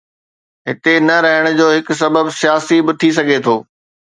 هتي 0.69 0.93
نه 1.09 1.17
رهڻ 1.25 1.45
جو 1.59 1.67
هڪ 1.75 1.89
سبب 2.01 2.25
سياسي 2.41 2.77
به 2.87 2.91
ٿي 3.01 3.09
سگهي 3.21 3.39
ٿو. 3.49 3.55